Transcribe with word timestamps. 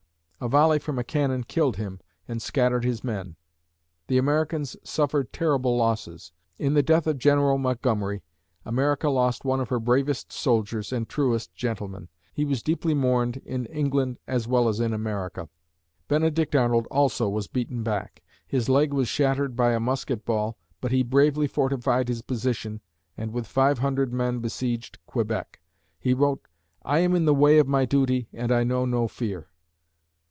A 0.43 0.47
volley 0.49 0.79
from 0.79 0.97
a 0.97 1.03
cannon 1.03 1.43
killed 1.43 1.77
him 1.77 1.99
and 2.27 2.41
scattered 2.41 2.83
his 2.83 3.03
men. 3.03 3.35
The 4.07 4.17
Americans 4.17 4.75
suffered 4.83 5.31
terrible 5.31 5.77
losses. 5.77 6.31
In 6.57 6.73
the 6.73 6.81
death 6.81 7.05
of 7.05 7.19
General 7.19 7.59
Montgomery, 7.59 8.23
America 8.65 9.11
lost 9.11 9.45
one 9.45 9.59
of 9.59 9.69
her 9.69 9.79
bravest 9.79 10.31
soldiers 10.31 10.91
and 10.91 11.07
truest 11.07 11.53
gentlemen. 11.53 12.09
He 12.33 12.43
was 12.43 12.63
deeply 12.63 12.95
mourned 12.95 13.37
in 13.45 13.67
England 13.67 14.17
as 14.25 14.47
well 14.47 14.67
as 14.67 14.79
in 14.79 14.93
America. 14.93 15.47
Benedict 16.07 16.55
Arnold 16.55 16.87
also 16.89 17.29
was 17.29 17.45
beaten 17.45 17.83
back; 17.83 18.23
his 18.47 18.67
leg 18.67 18.93
was 18.93 19.07
shattered 19.07 19.55
by 19.55 19.73
a 19.73 19.79
musket 19.79 20.25
ball, 20.25 20.57
but 20.81 20.91
he 20.91 21.03
bravely 21.03 21.45
fortified 21.45 22.07
his 22.07 22.23
position 22.23 22.81
and 23.15 23.31
with 23.31 23.45
five 23.45 23.77
hundred 23.77 24.11
men 24.11 24.39
besieged 24.39 24.97
Quebec. 25.05 25.61
He 25.99 26.15
wrote, 26.15 26.47
"I 26.83 26.97
am 26.97 27.13
in 27.15 27.25
the 27.25 27.35
way 27.35 27.59
of 27.59 27.67
my 27.67 27.85
duty 27.85 28.27
and 28.33 28.51
I 28.51 28.63
know 28.63 28.85
no 28.85 29.07
fear." 29.07 29.49